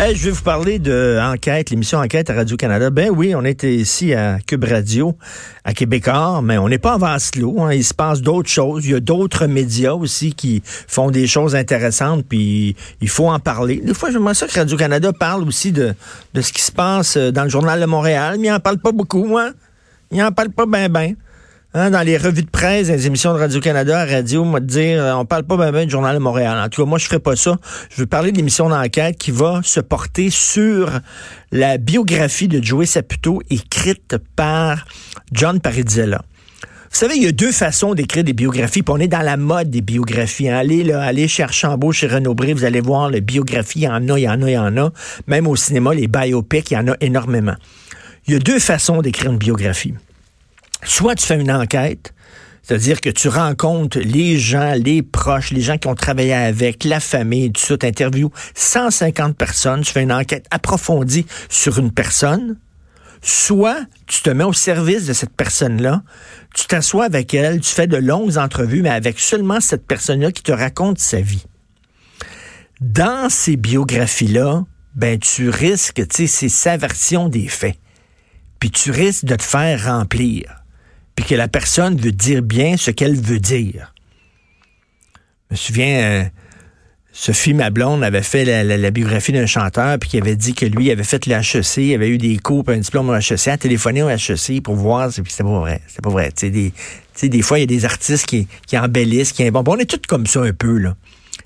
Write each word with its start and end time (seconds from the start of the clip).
Hey, 0.00 0.14
je 0.14 0.26
vais 0.26 0.30
vous 0.30 0.42
parler 0.42 0.78
de 0.78 1.18
Enquête, 1.20 1.70
l'émission 1.70 1.98
Enquête 1.98 2.30
à 2.30 2.34
Radio-Canada. 2.34 2.88
Ben 2.90 3.10
oui, 3.10 3.34
on 3.34 3.44
était 3.44 3.74
ici 3.74 4.14
à 4.14 4.38
Cube 4.46 4.62
Radio, 4.62 5.16
à 5.64 5.74
Québécois, 5.74 6.40
mais 6.40 6.56
on 6.56 6.68
n'est 6.68 6.78
pas 6.78 6.94
en 6.94 6.98
Vasselot. 6.98 7.60
Hein. 7.62 7.72
Il 7.72 7.82
se 7.82 7.94
passe 7.94 8.22
d'autres 8.22 8.48
choses. 8.48 8.86
Il 8.86 8.92
y 8.92 8.94
a 8.94 9.00
d'autres 9.00 9.46
médias 9.46 9.94
aussi 9.94 10.34
qui 10.34 10.62
font 10.64 11.10
des 11.10 11.26
choses 11.26 11.56
intéressantes, 11.56 12.24
puis 12.28 12.76
il 13.00 13.08
faut 13.08 13.28
en 13.28 13.40
parler. 13.40 13.82
Des 13.84 13.92
fois, 13.92 14.12
j'aimerais 14.12 14.34
ça 14.34 14.46
que 14.46 14.54
Radio-Canada 14.56 15.12
parle 15.12 15.42
aussi 15.42 15.72
de, 15.72 15.92
de 16.32 16.40
ce 16.42 16.52
qui 16.52 16.62
se 16.62 16.70
passe 16.70 17.16
dans 17.16 17.42
le 17.42 17.50
Journal 17.50 17.80
de 17.80 17.86
Montréal, 17.86 18.36
mais 18.38 18.46
il 18.46 18.50
n'en 18.52 18.60
parle 18.60 18.78
pas 18.78 18.92
beaucoup, 18.92 19.36
hein? 19.36 19.50
Il 20.12 20.18
n'en 20.18 20.30
parle 20.30 20.50
pas 20.50 20.66
ben 20.66 20.88
ben. 20.88 21.16
Hein, 21.78 21.90
dans 21.90 22.02
les 22.02 22.16
revues 22.16 22.42
de 22.42 22.50
presse, 22.50 22.88
les 22.88 23.06
émissions 23.06 23.32
de 23.32 23.38
Radio-Canada, 23.38 24.04
radio, 24.04 24.42
on 24.42 24.50
va 24.50 24.58
te 24.58 24.64
dire, 24.64 25.00
euh, 25.00 25.12
on 25.12 25.24
parle 25.24 25.44
pas 25.44 25.70
bien 25.70 25.84
du 25.84 25.90
Journal 25.92 26.12
de 26.12 26.20
Montréal. 26.20 26.58
En 26.58 26.68
tout 26.68 26.82
cas, 26.82 26.88
moi, 26.88 26.98
je 26.98 27.04
ferai 27.04 27.20
pas 27.20 27.36
ça. 27.36 27.56
Je 27.90 28.00
veux 28.00 28.06
parler 28.06 28.32
de 28.32 28.36
l'émission 28.36 28.68
d'enquête 28.68 29.16
qui 29.16 29.30
va 29.30 29.60
se 29.62 29.78
porter 29.78 30.28
sur 30.28 30.90
la 31.52 31.78
biographie 31.78 32.48
de 32.48 32.60
Joey 32.60 32.84
Saputo 32.84 33.42
écrite 33.48 34.16
par 34.34 34.86
John 35.30 35.60
Paridzella. 35.60 36.22
Vous 36.90 36.98
savez, 36.98 37.14
il 37.14 37.22
y 37.22 37.28
a 37.28 37.32
deux 37.32 37.52
façons 37.52 37.94
d'écrire 37.94 38.24
des 38.24 38.32
biographies, 38.32 38.82
puis 38.82 38.92
on 38.92 38.98
est 38.98 39.06
dans 39.06 39.22
la 39.22 39.36
mode 39.36 39.70
des 39.70 39.80
biographies. 39.80 40.48
Allez, 40.48 40.82
là, 40.82 41.04
allez 41.04 41.28
en 41.62 41.78
beau 41.78 41.92
chez 41.92 42.08
Renaud 42.08 42.34
Bré, 42.34 42.54
vous 42.54 42.64
allez 42.64 42.80
voir, 42.80 43.08
les 43.08 43.20
biographies, 43.20 43.82
il 43.82 43.84
y 43.84 43.88
en 43.88 44.08
a, 44.08 44.18
il 44.18 44.22
y 44.22 44.28
en 44.28 44.42
a, 44.42 44.50
il 44.50 44.54
y 44.54 44.58
en 44.58 44.76
a. 44.78 44.90
Même 45.28 45.46
au 45.46 45.54
cinéma, 45.54 45.94
les 45.94 46.08
biopics, 46.08 46.72
il 46.72 46.74
y 46.74 46.76
en 46.76 46.88
a 46.88 46.96
énormément. 47.00 47.54
Il 48.26 48.32
y 48.32 48.36
a 48.36 48.40
deux 48.40 48.58
façons 48.58 49.00
d'écrire 49.00 49.30
une 49.30 49.38
biographie 49.38 49.94
soit 50.82 51.14
tu 51.14 51.26
fais 51.26 51.40
une 51.40 51.50
enquête, 51.50 52.12
c'est-à-dire 52.68 53.00
que 53.00 53.08
tu 53.08 53.28
rencontres 53.28 53.98
les 53.98 54.38
gens, 54.38 54.74
les 54.74 55.02
proches, 55.02 55.52
les 55.52 55.62
gens 55.62 55.78
qui 55.78 55.88
ont 55.88 55.94
travaillé 55.94 56.34
avec, 56.34 56.84
la 56.84 57.00
famille, 57.00 57.50
tout 57.50 57.62
ça, 57.62 57.78
tu 57.78 57.86
interviews 57.86 58.30
150 58.54 59.36
personnes, 59.36 59.80
tu 59.80 59.90
fais 59.90 60.02
une 60.02 60.12
enquête 60.12 60.46
approfondie 60.50 61.24
sur 61.48 61.78
une 61.78 61.90
personne, 61.90 62.58
soit 63.22 63.78
tu 64.06 64.20
te 64.20 64.28
mets 64.28 64.44
au 64.44 64.52
service 64.52 65.06
de 65.06 65.14
cette 65.14 65.34
personne-là, 65.34 66.02
tu 66.54 66.66
t'assois 66.66 67.06
avec 67.06 67.32
elle, 67.32 67.60
tu 67.60 67.70
fais 67.70 67.86
de 67.86 67.96
longues 67.96 68.36
entrevues, 68.36 68.82
mais 68.82 68.90
avec 68.90 69.18
seulement 69.18 69.60
cette 69.60 69.86
personne-là 69.86 70.30
qui 70.30 70.42
te 70.42 70.52
raconte 70.52 70.98
sa 70.98 71.22
vie. 71.22 71.46
Dans 72.82 73.30
ces 73.30 73.56
biographies-là, 73.56 74.64
ben 74.94 75.18
tu 75.18 75.48
risques, 75.48 76.06
tu 76.06 76.16
sais, 76.16 76.26
c'est 76.26 76.48
sa 76.48 76.76
version 76.76 77.30
des 77.30 77.48
faits. 77.48 77.78
Puis 78.60 78.70
tu 78.70 78.90
risques 78.90 79.24
de 79.24 79.36
te 79.36 79.42
faire 79.42 79.86
remplir 79.86 80.64
puis 81.18 81.24
que 81.24 81.34
la 81.34 81.48
personne 81.48 81.96
veut 81.96 82.12
dire 82.12 82.42
bien 82.42 82.76
ce 82.76 82.92
qu'elle 82.92 83.16
veut 83.16 83.40
dire. 83.40 83.92
Je 85.50 85.54
me 85.54 85.56
souviens, 85.56 85.98
euh, 85.98 86.24
Sophie 87.12 87.54
Mablonde 87.54 88.04
avait 88.04 88.22
fait 88.22 88.44
la, 88.44 88.90
biographie 88.92 89.32
d'un 89.32 89.46
chanteur, 89.46 89.98
puis 89.98 90.10
qui 90.10 90.18
avait 90.18 90.36
dit 90.36 90.54
que 90.54 90.64
lui 90.64 90.92
avait 90.92 91.02
fait 91.02 91.26
l'HEC, 91.26 91.78
il 91.78 91.94
avait 91.94 92.08
eu 92.08 92.18
des 92.18 92.38
cours, 92.38 92.62
un 92.68 92.76
diplôme 92.76 93.08
au 93.08 93.16
HEC, 93.16 93.48
a 93.48 93.56
téléphoné 93.56 94.04
au 94.04 94.08
HEC 94.08 94.62
pour 94.62 94.76
voir, 94.76 95.10
puis 95.12 95.24
c'était 95.26 95.42
pas 95.42 95.58
vrai, 95.58 95.80
c'était 95.88 96.02
pas 96.02 96.10
vrai. 96.10 96.30
Tu 96.30 96.52
sais, 97.14 97.28
des, 97.28 97.42
fois, 97.42 97.58
il 97.58 97.62
y 97.62 97.64
a 97.64 97.66
des 97.66 97.84
artistes 97.84 98.26
qui, 98.26 98.46
qui 98.68 98.78
embellissent, 98.78 99.32
qui 99.32 99.50
bon, 99.50 99.64
on 99.66 99.76
est 99.76 99.90
tous 99.90 100.06
comme 100.06 100.28
ça 100.28 100.42
un 100.42 100.52
peu, 100.52 100.78
là. 100.78 100.94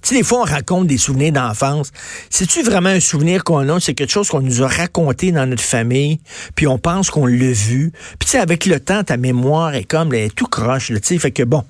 Tu 0.02 0.08
sais, 0.08 0.14
des 0.16 0.24
fois, 0.24 0.40
on 0.40 0.44
raconte 0.44 0.88
des 0.88 0.98
souvenirs 0.98 1.32
d'enfance. 1.32 1.92
C'est-tu 2.28 2.62
vraiment 2.62 2.88
un 2.88 2.98
souvenir 2.98 3.44
qu'on 3.44 3.68
a? 3.68 3.78
C'est 3.78 3.94
quelque 3.94 4.10
chose 4.10 4.28
qu'on 4.28 4.40
nous 4.40 4.62
a 4.62 4.66
raconté 4.66 5.30
dans 5.30 5.46
notre 5.46 5.62
famille, 5.62 6.18
puis 6.56 6.66
on 6.66 6.76
pense 6.78 7.08
qu'on 7.10 7.26
l'a 7.26 7.52
vu? 7.52 7.92
Puis 8.18 8.26
tu 8.26 8.28
sais, 8.32 8.38
avec 8.38 8.66
le 8.66 8.80
temps, 8.80 9.04
ta 9.04 9.16
mémoire 9.16 9.74
est 9.74 9.84
comme, 9.84 10.12
elle 10.12 10.26
est 10.26 10.34
tout 10.34 10.46
croche, 10.46 10.88
tu 10.88 10.98
sais. 11.02 11.18
Fait 11.18 11.30
que 11.30 11.44
bon, 11.44 11.64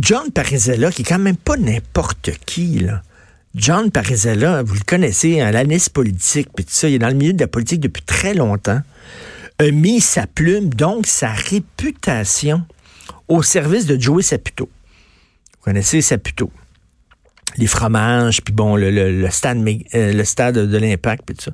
John 0.00 0.30
Parizella, 0.32 0.90
qui 0.90 1.02
est 1.02 1.04
quand 1.04 1.20
même 1.20 1.36
pas 1.36 1.56
n'importe 1.56 2.30
qui, 2.46 2.80
là. 2.80 3.02
John 3.54 3.90
Parizella, 3.90 4.62
vous 4.62 4.74
le 4.74 4.80
connaissez, 4.86 5.40
hein, 5.40 5.50
l'analyse 5.50 5.90
politique, 5.90 6.48
puis 6.54 6.64
tout 6.64 6.72
ça, 6.72 6.88
il 6.88 6.94
est 6.94 6.98
dans 6.98 7.08
le 7.08 7.14
milieu 7.14 7.34
de 7.34 7.40
la 7.40 7.46
politique 7.46 7.80
depuis 7.80 8.02
très 8.02 8.34
longtemps, 8.34 8.80
a 9.58 9.70
mis 9.70 10.00
sa 10.00 10.26
plume, 10.26 10.70
donc 10.70 11.06
sa 11.06 11.30
réputation, 11.30 12.62
au 13.28 13.42
service 13.42 13.86
de 13.86 14.00
Joey 14.00 14.22
Saputo. 14.22 14.64
Vous 14.64 15.60
connaissez 15.60 16.00
Saputo? 16.00 16.50
Les 17.56 17.66
fromages, 17.66 18.42
puis 18.42 18.54
bon, 18.54 18.76
le, 18.76 18.90
le, 18.90 19.30
stade, 19.30 19.58
euh, 19.94 20.12
le 20.12 20.24
stade 20.24 20.56
de 20.56 20.78
l'Impact, 20.78 21.24
puis 21.26 21.36
tout 21.36 21.44
ça. 21.44 21.52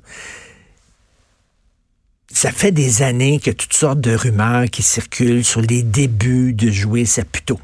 Ça 2.30 2.52
fait 2.52 2.72
des 2.72 3.02
années 3.02 3.40
a 3.46 3.52
toutes 3.52 3.72
sortes 3.72 4.00
de 4.00 4.14
rumeurs 4.14 4.66
qui 4.66 4.82
circulent 4.82 5.44
sur 5.44 5.60
les 5.62 5.82
débuts 5.82 6.52
de 6.52 6.70
jouer 6.70 7.04
Saputo 7.04 7.58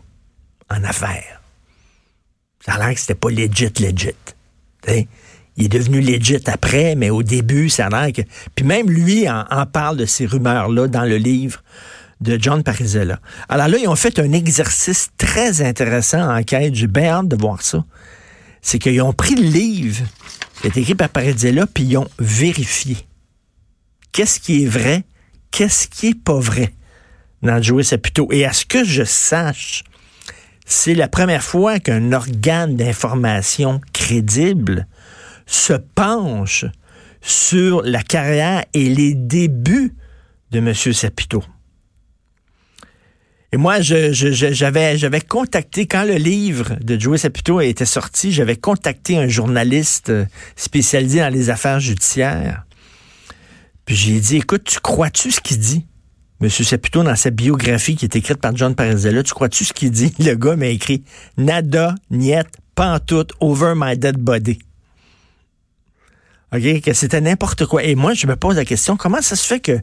en 0.71 0.83
affaires. 0.85 1.43
Ça 2.65 2.75
a 2.75 2.79
l'air 2.79 2.95
que 2.95 3.01
c'était 3.01 3.15
pas 3.15 3.31
legit, 3.31 3.71
legit. 3.79 4.15
Il 5.57 5.67
est 5.67 5.69
devenu 5.69 6.01
legit 6.01 6.43
après, 6.47 6.95
mais 6.95 7.11
au 7.11 7.23
début, 7.23 7.69
ça 7.69 7.87
a 7.87 7.91
l'air 7.91 8.13
que... 8.13 8.23
Puis 8.55 8.65
même 8.65 8.91
lui 8.91 9.29
en, 9.29 9.45
en 9.51 9.67
parle 9.67 9.99
de 9.99 10.07
ces 10.07 10.25
rumeurs-là 10.25 10.89
dans 10.89 11.05
le 11.05 11.17
livre 11.17 11.63
de 12.23 12.39
John 12.41 12.63
Parizella. 12.63 13.21
Alors 13.51 13.69
là, 13.69 13.77
ils 13.77 13.87
ont 13.87 13.97
fait 13.97 14.19
un 14.19 14.33
exercice 14.33 15.11
très 15.19 15.61
intéressant 15.61 16.23
en 16.23 16.39
enquête. 16.39 16.75
J'ai 16.75 16.87
bien 16.87 17.11
hâte 17.11 17.29
de 17.29 17.37
voir 17.37 17.61
ça 17.61 17.85
c'est 18.65 18.79
qu'ils 18.81 19.03
ont 19.03 19.13
pris 19.13 19.37
le 19.37 19.47
livre 19.47 20.05
qui 20.61 20.67
est 20.67 20.77
écrit 20.79 20.95
par 20.95 21.11
Paradella, 21.11 21.67
puis 21.67 21.85
ils 21.85 21.99
ont 21.99 22.09
vérifié. 22.19 22.97
Qu'est-ce 24.11 24.41
qui 24.41 24.65
est 24.65 24.67
vrai? 24.67 25.05
Qu'est-ce 25.51 25.87
qui 25.87 26.09
est 26.09 26.19
pas 26.19 26.41
vrai 26.41 26.73
dans 27.43 27.63
Joey 27.63 27.85
Saputo? 27.85 28.27
Et 28.33 28.47
à 28.47 28.53
ce 28.53 28.65
que 28.65 28.83
je 28.83 29.05
sache, 29.05 29.85
c'est 30.65 30.95
la 30.95 31.09
première 31.09 31.43
fois 31.43 31.79
qu'un 31.79 32.13
organe 32.13 32.75
d'information 32.75 33.83
crédible 33.93 34.89
se 35.47 35.75
penche 35.75 36.65
sur 37.21 37.83
la 37.83 38.03
carrière 38.03 38.65
et 38.73 38.89
les 38.89 39.15
débuts 39.15 39.95
de 40.53 40.59
M. 40.59 40.73
Sapito. 40.75 41.45
Et 43.55 43.57
moi, 43.57 43.81
j'avais, 43.81 45.21
contacté, 45.21 45.87
quand 45.87 46.03
le 46.03 46.15
livre 46.15 46.75
de 46.81 46.99
Joey 46.99 47.19
Saputo 47.19 47.61
était 47.61 47.85
sorti, 47.85 48.33
j'avais 48.33 48.57
contacté 48.57 49.17
un 49.17 49.29
journaliste 49.29 50.11
euh, 50.11 50.25
spécialisé 50.57 51.21
dans 51.21 51.33
les 51.33 51.51
affaires 51.51 51.79
judiciaires. 51.79 52.65
Puis 53.85 53.95
j'ai 53.95 54.19
dit, 54.19 54.39
écoute, 54.39 54.65
tu 54.65 54.81
crois-tu 54.81 55.31
ce 55.31 55.41
qu'il 55.41 55.61
dit? 55.61 55.87
Monsieur 56.41 56.65
Saputo, 56.65 57.05
dans 57.05 57.15
sa 57.15 57.31
biographie 57.31 57.95
qui 57.95 58.07
est 58.07 58.17
écrite 58.17 58.39
par 58.39 58.57
John 58.57 58.75
Parizella, 58.75 59.23
tu 59.23 59.35
crois-tu 59.35 59.65
ce 59.65 59.73
qu'il 59.73 59.93
dit? 59.93 60.13
Le 60.19 60.35
gars 60.35 60.57
m'a 60.57 60.67
écrit 60.67 61.05
Nada, 61.37 61.95
niet, 62.11 62.49
pantoute, 62.75 63.35
over 63.39 63.75
my 63.77 63.97
dead 63.97 64.19
body. 64.19 64.59
OK, 66.55 66.83
que 66.83 66.93
c'était 66.93 67.21
n'importe 67.21 67.67
quoi. 67.67 67.83
Et 67.83 67.97
moi, 67.97 68.15
je 68.15 68.29
me 68.29 68.37
pose 68.37 68.55
la 68.57 68.65
question, 68.65 68.97
comment 68.97 69.21
ça 69.21 69.35
se 69.35 69.45
fait 69.45 69.59
que, 69.59 69.81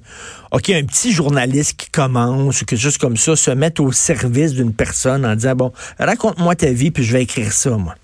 OK, 0.51 0.69
un 0.69 0.85
petit 0.85 1.11
journaliste 1.11 1.75
qui 1.75 1.89
commence 1.89 2.61
ou 2.61 2.65
quelque 2.65 2.79
chose 2.79 2.97
comme 2.97 3.17
ça 3.17 3.35
se 3.35 3.51
mette 3.51 3.81
au 3.81 3.91
service 3.91 4.53
d'une 4.53 4.73
personne 4.73 5.25
en 5.25 5.35
disant, 5.35 5.55
bon, 5.55 5.73
raconte-moi 5.99 6.55
ta 6.55 6.71
vie, 6.71 6.91
puis 6.91 7.03
je 7.03 7.11
vais 7.11 7.23
écrire 7.23 7.51
ça, 7.51 7.71
moi. 7.71 7.95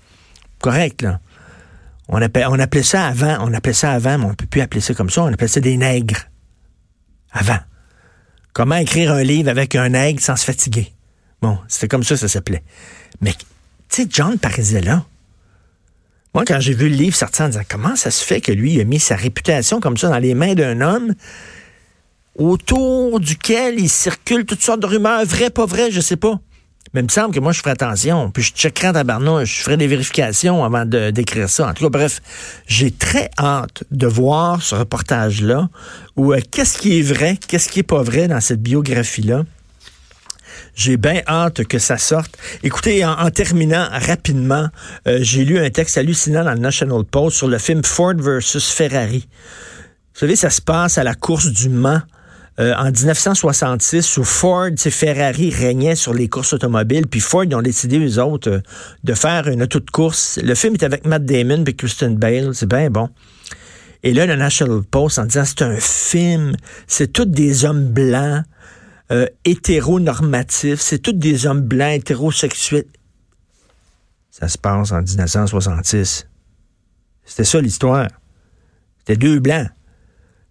Correct, 0.60 1.00
là. 1.02 1.20
On 2.08 2.20
appelait, 2.20 2.44
on 2.46 2.58
appelait 2.58 2.82
ça 2.82 3.06
avant, 3.06 3.38
on 3.40 3.54
appelait 3.54 3.72
ça 3.72 3.92
avant, 3.92 4.18
mais 4.18 4.24
on 4.26 4.34
peut 4.34 4.46
plus 4.46 4.60
appeler 4.60 4.80
ça 4.80 4.92
comme 4.92 5.10
ça, 5.10 5.22
on 5.22 5.32
appelait 5.32 5.48
ça 5.48 5.60
des 5.60 5.76
nègres. 5.76 6.26
Avant. 7.32 7.58
Comment 8.52 8.76
écrire 8.76 9.12
un 9.12 9.22
livre 9.22 9.50
avec 9.50 9.76
un 9.76 9.90
nègre 9.90 10.20
sans 10.20 10.36
se 10.36 10.44
fatiguer? 10.44 10.92
Bon, 11.40 11.58
c'était 11.68 11.88
comme 11.88 12.04
ça, 12.04 12.16
ça 12.16 12.28
s'appelait. 12.28 12.64
Mais, 13.20 13.32
tu 13.88 14.02
sais, 14.02 14.08
John 14.10 14.38
Parizella, 14.38 15.04
moi, 16.34 16.44
quand 16.44 16.60
j'ai 16.60 16.74
vu 16.74 16.88
le 16.88 16.96
livre 16.96 17.16
sortir 17.16 17.46
en 17.46 17.48
disant 17.48 17.62
comment 17.68 17.96
ça 17.96 18.10
se 18.10 18.24
fait 18.24 18.40
que 18.40 18.52
lui 18.52 18.80
a 18.80 18.84
mis 18.84 19.00
sa 19.00 19.16
réputation 19.16 19.80
comme 19.80 19.96
ça 19.96 20.08
dans 20.08 20.18
les 20.18 20.34
mains 20.34 20.54
d'un 20.54 20.80
homme 20.80 21.14
autour 22.36 23.18
duquel 23.18 23.80
il 23.80 23.88
circule 23.88 24.44
toutes 24.44 24.62
sortes 24.62 24.80
de 24.80 24.86
rumeurs, 24.86 25.24
vraies, 25.24 25.50
pas 25.50 25.66
vraies, 25.66 25.90
je 25.90 26.00
sais 26.00 26.16
pas. 26.16 26.38
Mais 26.94 27.00
il 27.00 27.04
me 27.04 27.08
semble 27.08 27.34
que 27.34 27.40
moi, 27.40 27.52
je 27.52 27.58
ferai 27.58 27.72
attention. 27.72 28.30
Puis 28.30 28.42
je 28.42 28.52
checkerai 28.52 28.88
en 28.88 29.44
je 29.44 29.60
ferai 29.60 29.76
des 29.76 29.86
vérifications 29.86 30.64
avant 30.64 30.84
d'écrire 30.86 31.48
ça. 31.48 31.68
En 31.68 31.74
tout 31.74 31.84
cas, 31.84 31.90
bref, 31.90 32.20
j'ai 32.66 32.90
très 32.90 33.30
hâte 33.38 33.84
de 33.90 34.06
voir 34.06 34.62
ce 34.62 34.74
reportage-là 34.74 35.68
où 36.16 36.32
euh, 36.32 36.40
qu'est-ce 36.50 36.78
qui 36.78 36.98
est 36.98 37.02
vrai, 37.02 37.38
qu'est-ce 37.48 37.68
qui 37.68 37.80
est 37.80 37.84
pas 37.84 38.02
vrai 38.02 38.28
dans 38.28 38.40
cette 38.40 38.62
biographie-là. 38.62 39.44
J'ai 40.78 40.96
bien 40.96 41.22
hâte 41.26 41.64
que 41.64 41.80
ça 41.80 41.98
sorte. 41.98 42.38
Écoutez, 42.62 43.04
en, 43.04 43.30
terminant 43.30 43.88
rapidement, 43.90 44.68
euh, 45.08 45.18
j'ai 45.22 45.44
lu 45.44 45.58
un 45.58 45.70
texte 45.70 45.98
hallucinant 45.98 46.44
dans 46.44 46.52
le 46.52 46.60
National 46.60 47.02
Post 47.02 47.38
sur 47.38 47.48
le 47.48 47.58
film 47.58 47.82
Ford 47.82 48.14
versus 48.16 48.70
Ferrari. 48.70 49.28
Vous 50.14 50.20
savez, 50.20 50.36
ça 50.36 50.50
se 50.50 50.62
passe 50.62 50.96
à 50.96 51.02
la 51.02 51.16
course 51.16 51.48
du 51.48 51.68
Mans. 51.68 52.00
Euh, 52.60 52.74
en 52.76 52.92
1966, 52.92 54.18
où 54.18 54.24
Ford, 54.24 54.66
et 54.66 54.90
Ferrari 54.90 55.50
régnaient 55.50 55.96
sur 55.96 56.14
les 56.14 56.28
courses 56.28 56.52
automobiles, 56.52 57.08
puis 57.08 57.20
Ford, 57.20 57.44
ils 57.44 57.54
ont 57.56 57.62
décidé, 57.62 57.98
eux 57.98 58.20
autres, 58.20 58.50
euh, 58.50 58.60
de 59.02 59.14
faire 59.14 59.48
une 59.48 59.64
auto 59.64 59.80
de 59.80 59.90
course. 59.90 60.38
Le 60.42 60.54
film 60.54 60.74
est 60.74 60.84
avec 60.84 61.06
Matt 61.06 61.24
Damon 61.24 61.64
et 61.64 61.74
Kristen 61.74 62.16
Bale, 62.16 62.54
c'est 62.54 62.68
bien 62.68 62.88
bon. 62.88 63.08
Et 64.04 64.12
là, 64.12 64.26
le 64.26 64.36
National 64.36 64.82
Post, 64.82 65.18
en 65.18 65.24
disant, 65.24 65.44
c'est 65.44 65.62
un 65.62 65.76
film, 65.80 66.54
c'est 66.86 67.12
tous 67.12 67.24
des 67.24 67.64
hommes 67.64 67.88
blancs, 67.88 68.44
euh, 69.10 69.26
hétéronormatifs, 69.44 70.80
c'est 70.80 70.98
tous 70.98 71.12
des 71.12 71.46
hommes 71.46 71.62
blancs 71.62 71.92
hétérosexuels. 71.92 72.84
Ça 74.30 74.48
se 74.48 74.58
passe 74.58 74.92
en 74.92 75.02
1966. 75.02 76.28
C'était 77.24 77.44
ça 77.44 77.60
l'histoire. 77.60 78.08
C'était 78.98 79.16
deux 79.16 79.40
blancs. 79.40 79.68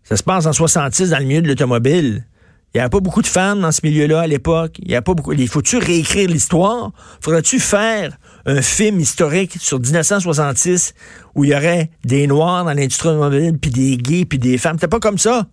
Ça 0.04 0.18
se 0.18 0.24
passe 0.24 0.46
en 0.46 0.54
66 0.54 1.10
dans 1.10 1.20
le 1.20 1.26
milieu 1.26 1.42
de 1.42 1.48
l'automobile. 1.48 2.26
Il 2.74 2.78
n'y 2.78 2.82
avait 2.82 2.90
pas 2.90 3.00
beaucoup 3.00 3.22
de 3.22 3.28
femmes 3.28 3.62
dans 3.62 3.72
ce 3.72 3.80
milieu-là 3.84 4.22
à 4.22 4.28
l'époque. 4.28 4.78
Il 4.80 4.92
y 4.92 4.96
a 4.96 5.02
pas 5.02 5.14
beaucoup. 5.14 5.34
Il 5.34 5.48
faut-tu 5.48 5.78
réécrire 5.78 6.30
l'histoire? 6.30 6.92
Faudrait-tu 7.22 7.60
faire 7.60 8.18
un 8.46 8.62
film 8.62 9.00
historique 9.00 9.58
sur 9.60 9.80
1966 9.80 10.94
où 11.34 11.44
il 11.44 11.52
y 11.52 11.56
aurait 11.56 11.90
des 12.04 12.28
noirs 12.28 12.66
dans 12.66 12.74
l'industrie 12.74 13.10
automobile, 13.10 13.58
puis 13.60 13.72
des 13.72 13.98
gays, 13.98 14.26
puis 14.26 14.38
des 14.38 14.58
femmes? 14.58 14.78
C'était 14.78 14.88
pas 14.88 15.00
comme 15.00 15.18
ça. 15.18 15.48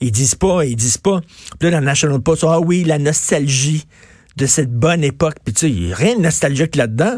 Ils 0.00 0.12
disent 0.12 0.34
pas, 0.34 0.64
ils 0.64 0.76
disent 0.76 0.98
pas. 0.98 1.20
Puis 1.58 1.70
là, 1.70 1.78
dans 1.78 1.84
National 1.84 2.20
Post, 2.20 2.44
ah 2.46 2.60
oui, 2.60 2.84
la 2.84 2.98
nostalgie 2.98 3.86
de 4.36 4.46
cette 4.46 4.72
bonne 4.72 5.02
époque. 5.02 5.36
Puis 5.44 5.52
tu 5.52 5.60
sais, 5.60 5.70
il 5.70 5.86
n'y 5.86 5.92
a 5.92 5.96
rien 5.96 6.16
de 6.16 6.22
nostalgique 6.22 6.76
là-dedans. 6.76 7.16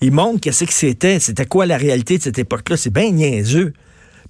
Ils 0.00 0.12
montrent 0.12 0.40
qu'est-ce 0.40 0.64
que 0.64 0.72
c'était. 0.72 1.20
C'était 1.20 1.46
quoi 1.46 1.66
la 1.66 1.76
réalité 1.76 2.18
de 2.18 2.22
cette 2.22 2.38
époque-là. 2.38 2.76
C'est 2.76 2.92
bien 2.92 3.10
niaiseux. 3.10 3.72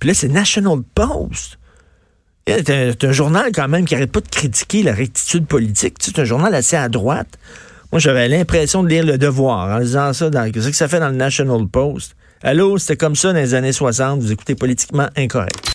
Puis 0.01 0.09
là, 0.09 0.15
c'est 0.15 0.29
National 0.29 0.79
Post. 0.95 1.59
C'est 2.47 3.05
un, 3.05 3.13
journal 3.13 3.51
quand 3.55 3.69
même 3.69 3.85
qui 3.85 3.95
n'arrête 3.95 4.11
pas 4.11 4.23
de 4.23 4.29
critiquer 4.29 4.83
la 4.83 4.95
rectitude 4.95 5.47
politique. 5.47 5.97
C'est 6.01 6.19
un 6.19 6.25
journal 6.25 6.55
assez 6.55 6.77
à 6.77 6.89
droite. 6.89 7.39
Moi, 7.93 7.99
j'avais 7.99 8.27
l'impression 8.27 8.83
de 8.83 8.89
lire 8.89 9.05
Le 9.05 9.19
Devoir 9.19 9.77
en 9.77 9.79
lisant 9.79 10.13
ça. 10.15 10.31
Qu'est-ce 10.31 10.71
que 10.71 10.77
ça 10.77 10.89
fait 10.89 11.01
dans 11.01 11.11
le 11.11 11.17
National 11.17 11.67
Post? 11.69 12.17
Allô, 12.43 12.79
c'était 12.79 12.97
comme 12.97 13.17
ça 13.17 13.33
dans 13.33 13.39
les 13.39 13.55
années 13.55 13.73
60. 13.73 14.21
Vous 14.21 14.33
écoutez 14.33 14.55
politiquement 14.55 15.09
incorrect. 15.17 15.67